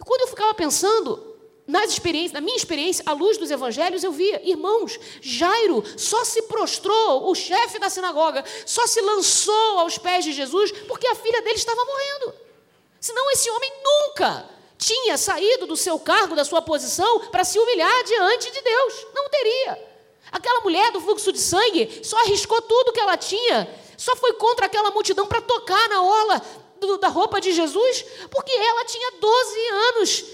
[0.00, 1.36] E quando eu ficava pensando
[1.66, 6.42] nas experiências, na minha experiência, à luz dos evangelhos, eu via, irmãos, Jairo só se
[6.42, 11.42] prostrou, o chefe da sinagoga, só se lançou aos pés de Jesus porque a filha
[11.42, 12.34] dele estava morrendo.
[12.98, 18.04] Senão esse homem nunca tinha saído do seu cargo, da sua posição, para se humilhar
[18.04, 19.06] diante de Deus.
[19.14, 19.90] Não teria.
[20.32, 24.66] Aquela mulher do fluxo de sangue só arriscou tudo que ela tinha, só foi contra
[24.66, 26.42] aquela multidão para tocar na orla
[26.80, 28.04] do, da roupa de Jesus?
[28.30, 30.24] Porque ela tinha 12 anos,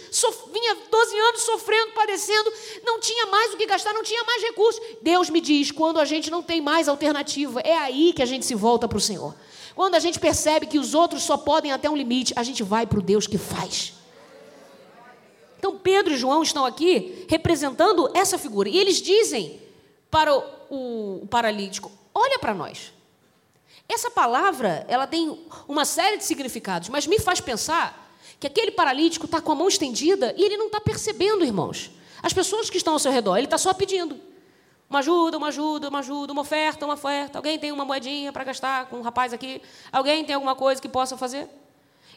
[0.52, 2.52] vinha 12 anos sofrendo, padecendo,
[2.84, 4.80] não tinha mais o que gastar, não tinha mais recursos.
[5.02, 8.46] Deus me diz, quando a gente não tem mais alternativa, é aí que a gente
[8.46, 9.34] se volta para o Senhor.
[9.74, 12.86] Quando a gente percebe que os outros só podem até um limite, a gente vai
[12.86, 13.92] para o Deus que faz.
[15.58, 18.68] Então Pedro e João estão aqui representando essa figura.
[18.68, 19.60] E eles dizem
[20.10, 22.95] para o, o, o paralítico: olha para nós.
[23.88, 29.26] Essa palavra, ela tem uma série de significados, mas me faz pensar que aquele paralítico
[29.26, 31.90] está com a mão estendida e ele não está percebendo, irmãos.
[32.22, 34.20] As pessoas que estão ao seu redor, ele está só pedindo.
[34.88, 37.38] Uma ajuda, uma ajuda, uma ajuda, uma oferta, uma oferta.
[37.38, 39.60] Alguém tem uma moedinha para gastar com um rapaz aqui?
[39.90, 41.48] Alguém tem alguma coisa que possa fazer?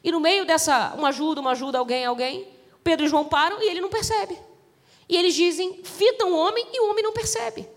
[0.04, 2.48] E no meio dessa uma ajuda, uma ajuda, alguém, alguém,
[2.84, 4.38] Pedro e João param e ele não percebe.
[5.08, 7.68] E eles dizem, fitam o homem e o homem não percebe.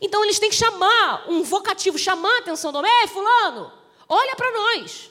[0.00, 2.90] Então eles têm que chamar um vocativo, chamar a atenção do homem.
[3.00, 3.72] Ei, fulano,
[4.08, 5.10] olha para nós.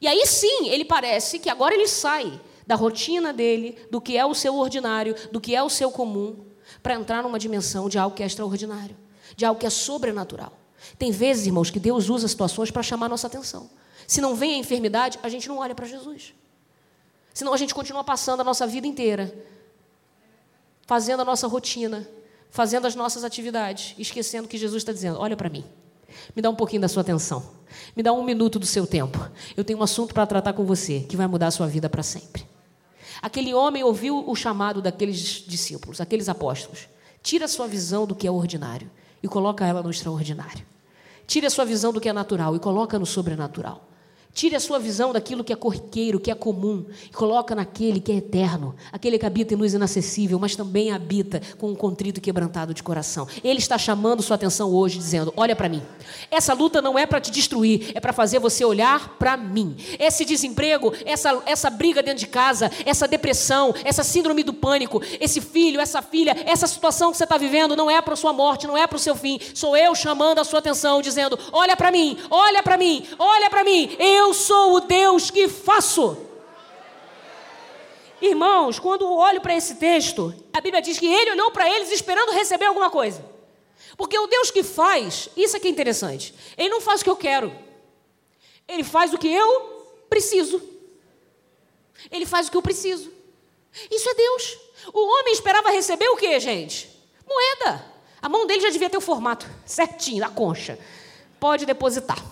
[0.00, 4.26] E aí sim, ele parece que agora ele sai da rotina dele, do que é
[4.26, 6.44] o seu ordinário, do que é o seu comum,
[6.82, 8.96] para entrar numa dimensão de algo que é extraordinário,
[9.36, 10.52] de algo que é sobrenatural.
[10.98, 13.70] Tem vezes, irmãos, que Deus usa situações para chamar nossa atenção.
[14.06, 16.34] Se não vem a enfermidade, a gente não olha para Jesus.
[17.32, 19.32] Senão a gente continua passando a nossa vida inteira
[20.86, 22.08] fazendo a nossa rotina,
[22.56, 25.62] fazendo as nossas atividades, esquecendo que Jesus está dizendo: olha para mim,
[26.34, 27.44] me dá um pouquinho da sua atenção,
[27.94, 29.30] me dá um minuto do seu tempo.
[29.54, 32.02] Eu tenho um assunto para tratar com você que vai mudar a sua vida para
[32.02, 32.46] sempre.
[33.20, 36.88] Aquele homem ouviu o chamado daqueles discípulos, aqueles apóstolos.
[37.22, 38.90] Tira a sua visão do que é ordinário
[39.22, 40.64] e coloca ela no extraordinário.
[41.26, 43.86] Tire a sua visão do que é natural e coloca no sobrenatural.
[44.36, 48.12] Tire a sua visão daquilo que é corriqueiro, que é comum, e coloca naquele que
[48.12, 52.74] é eterno, aquele que habita em luz inacessível, mas também habita com um contrito quebrantado
[52.74, 53.26] de coração.
[53.42, 55.82] Ele está chamando sua atenção hoje, dizendo: Olha para mim.
[56.30, 59.74] Essa luta não é para te destruir, é para fazer você olhar para mim.
[59.98, 65.40] Esse desemprego, essa, essa briga dentro de casa, essa depressão, essa síndrome do pânico, esse
[65.40, 68.76] filho, essa filha, essa situação que você está vivendo não é para sua morte, não
[68.76, 69.40] é para o seu fim.
[69.54, 73.64] Sou eu chamando a sua atenção, dizendo: Olha para mim, olha para mim, olha para
[73.64, 73.96] mim.
[73.98, 76.16] Eu eu sou o Deus que faço.
[78.20, 82.32] Irmãos, quando olho para esse texto, a Bíblia diz que ele olhou para eles esperando
[82.32, 83.24] receber alguma coisa.
[83.96, 87.16] Porque o Deus que faz, isso aqui é interessante, ele não faz o que eu
[87.16, 87.56] quero,
[88.66, 90.60] ele faz o que eu preciso.
[92.10, 93.10] Ele faz o que eu preciso.
[93.90, 94.58] Isso é Deus.
[94.92, 96.90] O homem esperava receber o que, gente?
[97.26, 97.84] Moeda.
[98.20, 100.78] A mão dele já devia ter o formato certinho, da concha.
[101.38, 102.22] Pode depositar.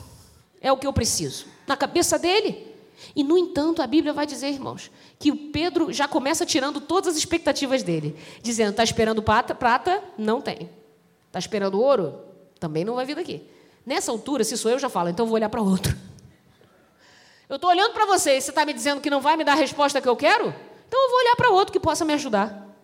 [0.60, 2.74] É o que eu preciso na cabeça dele.
[3.14, 7.10] E, no entanto, a Bíblia vai dizer, irmãos, que o Pedro já começa tirando todas
[7.10, 9.54] as expectativas dele, dizendo: está esperando prata?
[9.54, 10.02] Prata?
[10.16, 10.70] Não tem.
[11.26, 12.20] Está esperando ouro?
[12.58, 13.42] Também não vai vir daqui.
[13.84, 15.94] Nessa altura, se sou eu, já falo, então vou olhar para outro.
[17.46, 19.52] Eu estou olhando para você e você está me dizendo que não vai me dar
[19.52, 20.46] a resposta que eu quero?
[20.88, 22.74] Então eu vou olhar para outro que possa me ajudar.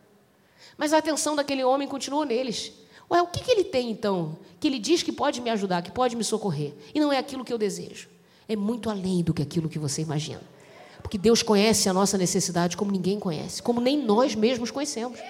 [0.77, 2.71] Mas a atenção daquele homem continuou neles.
[3.11, 4.39] Ué, o que, que ele tem então?
[4.61, 6.75] Que ele diz que pode me ajudar, que pode me socorrer.
[6.95, 8.11] E não é aquilo que eu desejo
[8.51, 10.43] é muito além do que aquilo que você imagina.
[11.01, 15.21] Porque Deus conhece a nossa necessidade como ninguém conhece, como nem nós mesmos conhecemos.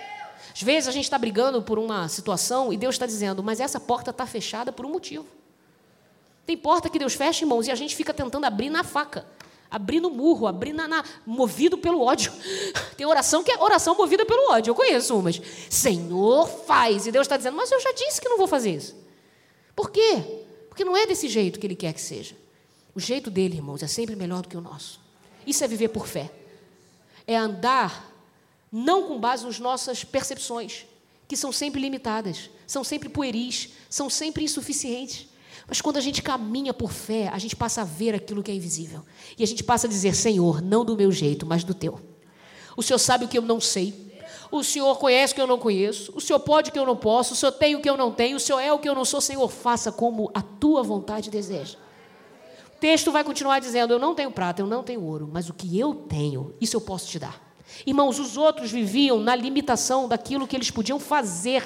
[0.55, 3.79] Às vezes a gente está brigando por uma situação e Deus está dizendo, mas essa
[3.79, 5.27] porta está fechada por um motivo.
[6.47, 9.27] Tem porta que Deus fecha, irmãos, e a gente fica tentando abrir na faca.
[9.71, 12.33] Abrir no murro, abrir na, na, movido pelo ódio.
[12.97, 14.71] Tem oração que é oração movida pelo ódio.
[14.71, 15.41] Eu conheço umas.
[15.69, 17.07] Senhor, faz.
[17.07, 18.97] E Deus está dizendo, mas eu já disse que não vou fazer isso.
[19.77, 20.45] Por quê?
[20.69, 22.35] Porque não é desse jeito que Ele quer que seja.
[22.95, 25.01] O jeito dele, irmãos, é sempre melhor do que o nosso.
[25.47, 26.31] Isso é viver por fé.
[27.27, 28.11] É andar
[28.71, 30.87] não com base nas nossas percepções,
[31.29, 35.29] que são sempre limitadas, são sempre pueris, são sempre insuficientes.
[35.67, 38.55] Mas quando a gente caminha por fé, a gente passa a ver aquilo que é
[38.55, 39.05] invisível.
[39.39, 42.01] E a gente passa a dizer: Senhor, não do meu jeito, mas do teu.
[42.77, 44.11] O Senhor sabe o que eu não sei.
[44.51, 46.13] O Senhor conhece o que eu não conheço.
[46.17, 47.35] O Senhor pode o que eu não posso.
[47.35, 48.37] O Senhor tem o que eu não tenho.
[48.37, 49.21] O Senhor é o que eu não sou.
[49.21, 51.79] Senhor, faça como a tua vontade deseja
[52.81, 55.79] texto vai continuar dizendo: Eu não tenho prata, eu não tenho ouro, mas o que
[55.79, 57.41] eu tenho, isso eu posso te dar.
[57.87, 61.63] Irmãos, os outros viviam na limitação daquilo que eles podiam fazer.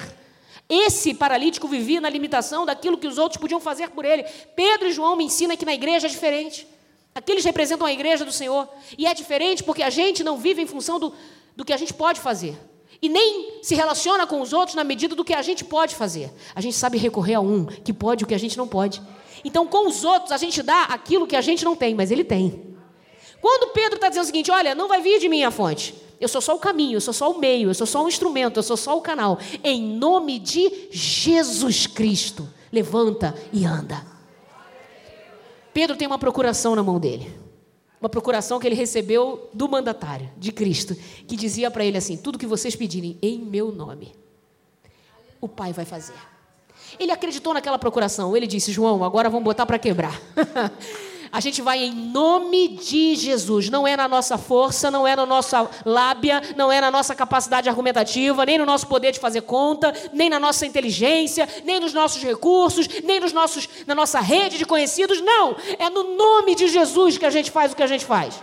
[0.67, 4.23] Esse paralítico vivia na limitação daquilo que os outros podiam fazer por ele.
[4.55, 6.67] Pedro e João me ensinam que na igreja é diferente.
[7.13, 8.67] Aqueles representam a igreja do Senhor.
[8.97, 11.13] E é diferente porque a gente não vive em função do,
[11.55, 12.57] do que a gente pode fazer.
[13.01, 16.31] E nem se relaciona com os outros na medida do que a gente pode fazer.
[16.55, 19.01] A gente sabe recorrer a um que pode o que a gente não pode.
[19.45, 22.23] Então, com os outros, a gente dá aquilo que a gente não tem, mas ele
[22.23, 22.75] tem.
[23.39, 25.93] Quando Pedro está dizendo o seguinte: olha, não vai vir de mim a fonte.
[26.19, 28.57] Eu sou só o caminho, eu sou só o meio, eu sou só um instrumento,
[28.57, 29.37] eu sou só o canal.
[29.63, 34.03] Em nome de Jesus Cristo, levanta e anda.
[35.71, 37.31] Pedro tem uma procuração na mão dele.
[38.01, 40.95] Uma procuração que ele recebeu do mandatário, de Cristo,
[41.27, 44.15] que dizia para ele assim: tudo que vocês pedirem em meu nome,
[45.39, 46.34] o Pai vai fazer.
[46.99, 48.35] Ele acreditou naquela procuração.
[48.35, 50.19] Ele disse: João, agora vamos botar para quebrar.
[51.35, 53.69] A gente vai em nome de Jesus.
[53.69, 57.67] Não é na nossa força, não é na nossa lábia, não é na nossa capacidade
[57.67, 62.23] argumentativa, nem no nosso poder de fazer conta, nem na nossa inteligência, nem nos nossos
[62.23, 65.19] recursos, nem nos nossos, na nossa rede de conhecidos.
[65.19, 65.57] Não.
[65.77, 68.41] É no nome de Jesus que a gente faz o que a gente faz.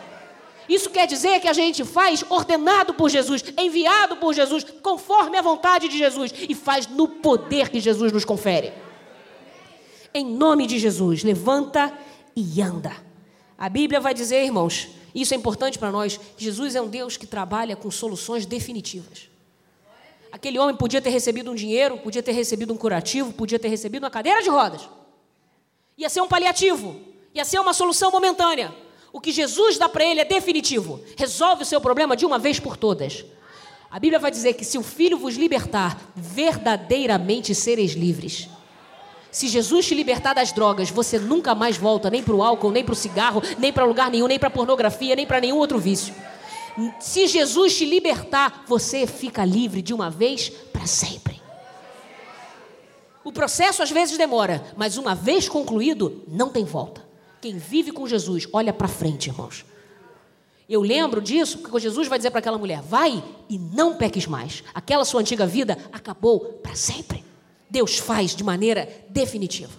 [0.73, 5.43] Isso quer dizer que a gente faz ordenado por Jesus, enviado por Jesus, conforme a
[5.43, 8.73] vontade de Jesus e faz no poder que Jesus nos confere.
[10.15, 11.93] Em nome de Jesus, levanta
[12.35, 12.91] e anda.
[13.59, 17.27] A Bíblia vai dizer, irmãos, isso é importante para nós, Jesus é um Deus que
[17.27, 19.29] trabalha com soluções definitivas.
[20.33, 24.05] Aquele homem podia ter recebido um dinheiro, podia ter recebido um curativo, podia ter recebido
[24.05, 24.89] uma cadeira de rodas.
[25.99, 26.99] Ia ser um paliativo,
[27.35, 28.75] ia ser uma solução momentânea.
[29.12, 31.01] O que Jesus dá para ele é definitivo.
[31.16, 33.25] Resolve o seu problema de uma vez por todas.
[33.90, 38.48] A Bíblia vai dizer que se o Filho vos libertar, verdadeiramente sereis livres.
[39.31, 42.85] Se Jesus te libertar das drogas, você nunca mais volta nem para o álcool, nem
[42.85, 46.14] para o cigarro, nem para lugar nenhum, nem para pornografia, nem para nenhum outro vício.
[47.01, 51.40] Se Jesus te libertar, você fica livre de uma vez para sempre.
[53.22, 57.12] O processo às vezes demora, mas uma vez concluído, não tem volta.
[57.43, 59.65] Quem vive com Jesus, olha para frente, irmãos.
[60.69, 64.63] Eu lembro disso, porque Jesus vai dizer para aquela mulher: vai e não peques mais.
[64.73, 67.25] Aquela sua antiga vida acabou para sempre.
[67.69, 69.73] Deus faz de maneira definitiva.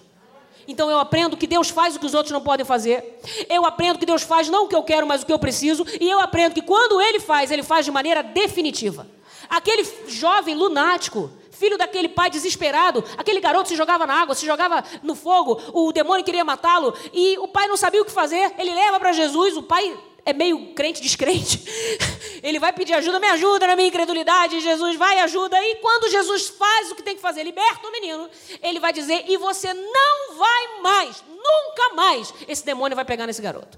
[0.67, 3.21] Então eu aprendo que Deus faz o que os outros não podem fazer.
[3.49, 5.85] Eu aprendo que Deus faz não o que eu quero, mas o que eu preciso.
[6.01, 9.07] E eu aprendo que quando Ele faz, Ele faz de maneira definitiva.
[9.49, 11.31] Aquele jovem lunático
[11.63, 13.01] filho daquele pai desesperado.
[13.17, 17.37] Aquele garoto se jogava na água, se jogava no fogo, o demônio queria matá-lo e
[17.39, 18.53] o pai não sabia o que fazer.
[18.57, 21.63] Ele leva para Jesus, o pai é meio crente descrente.
[22.43, 24.59] Ele vai pedir ajuda, me ajuda na minha incredulidade.
[24.59, 25.57] Jesus vai ajuda.
[25.61, 28.29] E quando Jesus faz o que tem que fazer, liberta o menino,
[28.61, 33.41] ele vai dizer: e você não vai mais, nunca mais, esse demônio vai pegar nesse
[33.41, 33.77] garoto.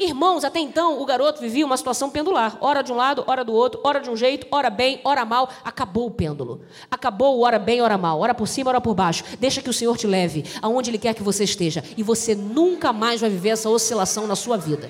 [0.00, 3.52] Irmãos, até então o garoto vivia uma situação pendular, hora de um lado, hora do
[3.52, 5.50] outro, hora de um jeito, hora bem, hora mal.
[5.64, 6.62] Acabou o pêndulo.
[6.88, 9.24] Acabou o hora bem, hora mal, hora por cima, hora por baixo.
[9.40, 12.92] Deixa que o Senhor te leve aonde Ele quer que você esteja e você nunca
[12.92, 14.88] mais vai viver essa oscilação na sua vida.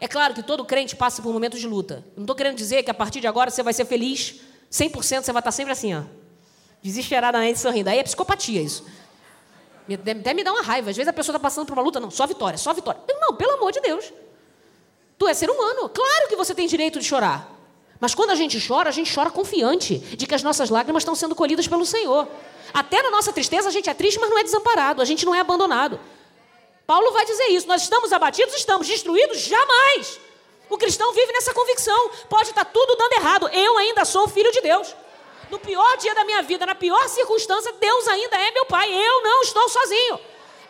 [0.00, 2.04] É claro que todo crente passa por momentos de luta.
[2.16, 4.40] Não estou querendo dizer que a partir de agora você vai ser feliz,
[4.70, 6.02] 100% você vai estar sempre assim, ó,
[6.82, 7.88] desesperadamente sorrindo.
[7.88, 8.84] Aí é psicopatia isso.
[9.92, 10.90] Até me dá uma raiva.
[10.90, 13.00] Às vezes a pessoa está passando por uma luta, não, só vitória, só vitória.
[13.20, 14.12] Não, pelo amor de Deus.
[15.18, 15.88] Tu é ser humano.
[15.88, 17.50] Claro que você tem direito de chorar.
[18.00, 21.14] Mas quando a gente chora, a gente chora confiante de que as nossas lágrimas estão
[21.14, 22.26] sendo colhidas pelo Senhor.
[22.72, 25.34] Até na nossa tristeza, a gente é triste, mas não é desamparado, a gente não
[25.34, 26.00] é abandonado.
[26.86, 27.68] Paulo vai dizer isso.
[27.68, 30.18] Nós estamos abatidos, estamos destruídos, jamais.
[30.68, 32.10] O cristão vive nessa convicção.
[32.28, 33.48] Pode estar tudo dando errado.
[33.48, 34.94] Eu ainda sou filho de Deus
[35.50, 38.92] no pior dia da minha vida, na pior circunstância, Deus ainda é meu pai.
[38.92, 40.20] Eu não estou sozinho.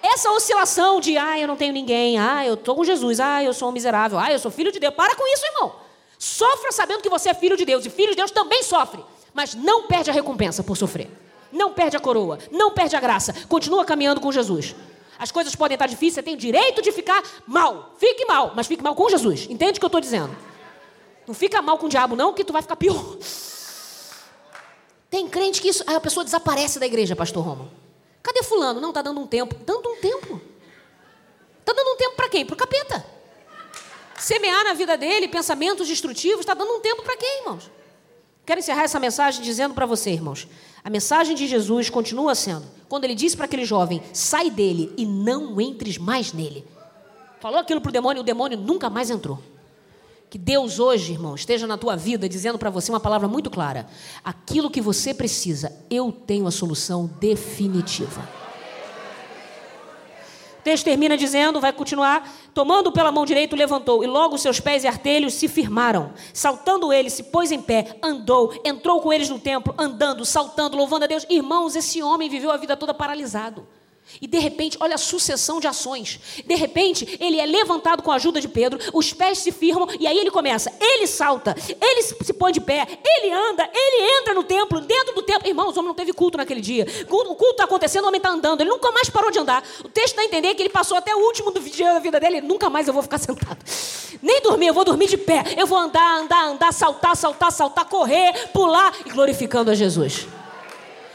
[0.02, 3.54] Essa oscilação de, ah, eu não tenho ninguém, ah, eu estou com Jesus, ah, eu
[3.54, 4.94] sou um miserável, ah, eu sou filho de Deus.
[4.94, 5.76] Para com isso, irmão.
[6.18, 7.84] Sofra sabendo que você é filho de Deus.
[7.84, 9.04] E filho de Deus também sofre.
[9.32, 11.10] Mas não perde a recompensa por sofrer.
[11.50, 12.38] Não perde a coroa.
[12.50, 13.34] Não perde a graça.
[13.48, 14.74] Continua caminhando com Jesus.
[15.18, 17.94] as coisas podem estar difíceis, você tem o direito de ficar mal.
[17.98, 19.46] Fique mal, mas fique mal com Jesus.
[19.48, 20.37] Entende o que eu estou dizendo?
[21.26, 23.16] Não fica mal com o diabo, não, que tu vai ficar pior.
[25.14, 25.85] Tem crente que isso.
[25.87, 27.70] Aí a pessoa desaparece da igreja, pastor Romo.
[28.20, 28.81] Cadê fulano?
[28.81, 29.55] Não, está dando um tempo.
[29.64, 30.40] Dando um tempo.
[31.61, 32.44] Está dando um tempo para quem?
[32.44, 33.07] Para o capeta.
[34.18, 37.70] Semear na vida dele pensamentos destrutivos, está dando um tempo para quem, irmãos?
[38.44, 40.48] Quero encerrar essa mensagem dizendo para você, irmãos.
[40.83, 45.07] A mensagem de Jesus continua sendo, quando ele disse para aquele jovem: sai dele e
[45.07, 46.66] não entres mais nele.
[47.38, 49.38] Falou aquilo para o demônio, o demônio nunca mais entrou.
[50.35, 53.87] Que Deus hoje, irmão, esteja na tua vida dizendo para você uma palavra muito clara:
[54.25, 58.29] aquilo que você precisa, eu tenho a solução definitiva.
[60.59, 64.83] O texto termina dizendo, vai continuar, tomando pela mão direita, levantou, e logo seus pés
[64.83, 66.12] e artelhos se firmaram.
[66.33, 71.05] Saltando ele, se pôs em pé, andou, entrou com eles no templo, andando, saltando, louvando
[71.05, 71.25] a Deus.
[71.31, 73.64] Irmãos, esse homem viveu a vida toda paralisado.
[74.20, 76.20] E de repente, olha a sucessão de ações.
[76.44, 80.07] De repente, ele é levantado com a ajuda de Pedro, os pés se firmam e
[80.07, 80.72] aí ele começa.
[80.81, 85.22] Ele salta, ele se põe de pé, ele anda, ele entra no templo, dentro do
[85.22, 85.48] templo.
[85.48, 86.87] Irmãos, o homem não teve culto naquele dia.
[87.09, 89.62] O culto está acontecendo, o homem está andando, ele nunca mais parou de andar.
[89.85, 92.40] O texto dá a entender que ele passou até o último dia da vida dele,
[92.40, 93.59] nunca mais eu vou ficar sentado.
[94.22, 95.44] Nem dormir, eu vou dormir de pé.
[95.57, 100.27] Eu vou andar, andar, andar, saltar, saltar, saltar, correr, pular e glorificando a Jesus.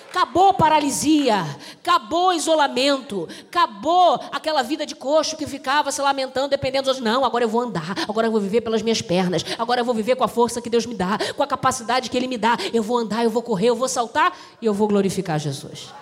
[0.09, 1.45] Acabou paralisia,
[1.79, 7.05] acabou isolamento, acabou aquela vida de coxo que ficava se lamentando, dependendo dos outros.
[7.05, 9.93] Não, agora eu vou andar, agora eu vou viver pelas minhas pernas, agora eu vou
[9.93, 12.57] viver com a força que Deus me dá, com a capacidade que Ele me dá.
[12.73, 15.93] Eu vou andar, eu vou correr, eu vou saltar e eu vou glorificar Jesus.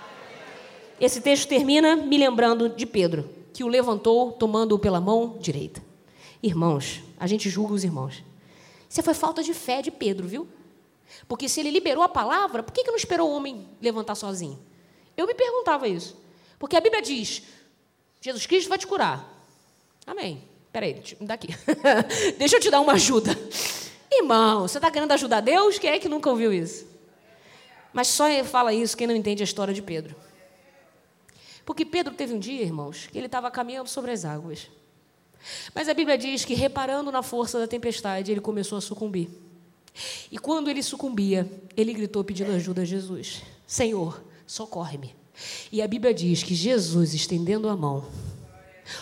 [1.01, 5.83] Esse texto termina me lembrando de Pedro, que o levantou tomando-o pela mão direita.
[6.41, 8.23] Irmãos, a gente julga os irmãos.
[8.89, 10.47] Isso foi falta de fé de Pedro, viu?
[11.27, 14.59] Porque se ele liberou a palavra, por que, que não esperou o homem levantar sozinho?
[15.15, 16.15] Eu me perguntava isso.
[16.59, 17.43] Porque a Bíblia diz:
[18.21, 19.27] Jesus Cristo vai te curar.
[20.05, 20.43] Amém.
[20.71, 21.47] Peraí, daqui.
[22.37, 23.31] Deixa eu te dar uma ajuda.
[24.11, 25.79] Irmão, você está querendo ajudar Deus?
[25.79, 26.87] Quem é que nunca ouviu isso?
[27.91, 30.15] Mas só fala isso quem não entende a história de Pedro.
[31.65, 34.69] Porque Pedro teve um dia, irmãos, que ele estava caminhando sobre as águas.
[35.73, 39.29] Mas a Bíblia diz que, reparando na força da tempestade, ele começou a sucumbir.
[40.31, 45.15] E quando ele sucumbia, ele gritou pedindo ajuda a Jesus: Senhor, socorre-me.
[45.71, 48.05] E a Bíblia diz que Jesus, estendendo a mão,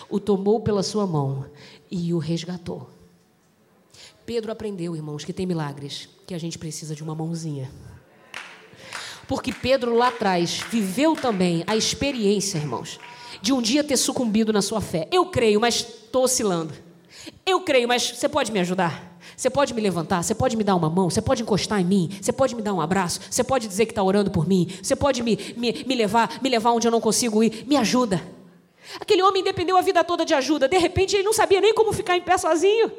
[0.10, 1.46] o tomou pela sua mão
[1.90, 2.90] e o resgatou.
[4.26, 7.72] Pedro aprendeu, irmãos, que tem milagres, que a gente precisa de uma mãozinha.
[9.28, 13.00] Porque Pedro lá atrás viveu também a experiência, irmãos,
[13.42, 15.08] de um dia ter sucumbido na sua fé.
[15.12, 16.74] Eu creio, mas estou oscilando.
[17.46, 19.15] Eu creio, mas você pode me ajudar?
[19.36, 22.10] Você pode me levantar, você pode me dar uma mão, você pode encostar em mim,
[22.22, 24.96] você pode me dar um abraço, você pode dizer que está orando por mim, você
[24.96, 27.66] pode me, me, me, levar, me levar onde eu não consigo ir.
[27.68, 28.35] Me ajuda.
[29.00, 30.68] Aquele homem dependeu a vida toda de ajuda.
[30.68, 32.92] De repente, ele não sabia nem como ficar em pé sozinho.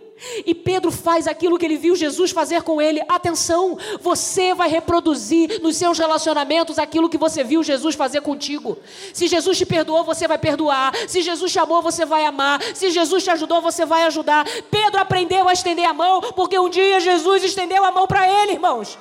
[0.47, 3.03] E Pedro faz aquilo que ele viu Jesus fazer com ele.
[3.09, 8.79] Atenção, você vai reproduzir nos seus relacionamentos aquilo que você viu Jesus fazer contigo.
[9.13, 10.95] Se Jesus te perdoou, você vai perdoar.
[11.07, 12.63] Se Jesus te amou, você vai amar.
[12.75, 14.47] Se Jesus te ajudou, você vai ajudar.
[14.71, 18.53] Pedro aprendeu a estender a mão, porque um dia Jesus estendeu a mão para ele,
[18.53, 18.99] irmãos.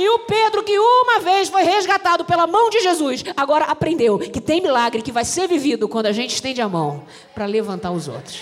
[0.00, 4.40] E o Pedro, que uma vez foi resgatado pela mão de Jesus, agora aprendeu que
[4.40, 8.08] tem milagre que vai ser vivido quando a gente estende a mão para levantar os
[8.08, 8.40] outros.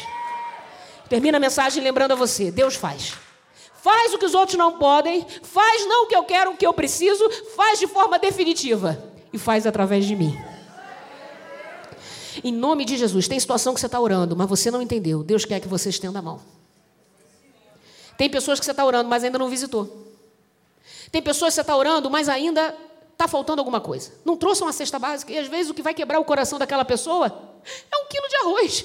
[1.08, 3.14] Termina a mensagem lembrando a você: Deus faz.
[3.82, 6.64] Faz o que os outros não podem, faz não o que eu quero, o que
[6.64, 10.38] eu preciso, faz de forma definitiva e faz através de mim.
[12.44, 15.24] Em nome de Jesus, tem situação que você está orando, mas você não entendeu.
[15.24, 16.40] Deus quer que você estenda a mão.
[18.16, 20.07] Tem pessoas que você está orando, mas ainda não visitou.
[21.10, 22.74] Tem pessoas que você está orando, mas ainda
[23.12, 24.12] está faltando alguma coisa.
[24.24, 25.32] Não trouxe uma cesta básica.
[25.32, 27.26] E às vezes o que vai quebrar o coração daquela pessoa
[27.90, 28.84] é um quilo de arroz.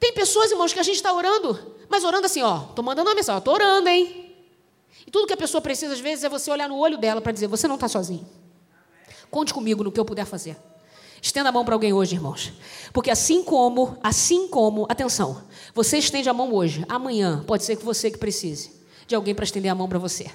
[0.00, 3.14] Tem pessoas, irmãos, que a gente está orando, mas orando assim, ó, estou mandando uma
[3.14, 4.34] mensagem, estou orando, hein?
[5.06, 7.32] E tudo que a pessoa precisa, às vezes, é você olhar no olho dela para
[7.32, 8.26] dizer, você não está sozinho.
[9.30, 10.56] Conte comigo no que eu puder fazer.
[11.22, 12.52] Estenda a mão para alguém hoje, irmãos.
[12.92, 15.42] Porque assim como, assim como, atenção,
[15.74, 18.72] você estende a mão hoje, amanhã pode ser que você que precise
[19.06, 20.30] de alguém para estender a mão para você.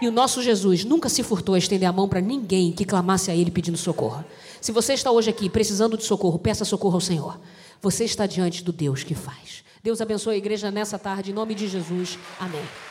[0.00, 3.30] E o nosso Jesus nunca se furtou a estender a mão para ninguém que clamasse
[3.30, 4.24] a Ele pedindo socorro.
[4.60, 7.38] Se você está hoje aqui precisando de socorro, peça socorro ao Senhor.
[7.82, 9.62] Você está diante do Deus que faz.
[9.82, 12.18] Deus abençoe a igreja nessa tarde, em nome de Jesus.
[12.38, 12.89] Amém.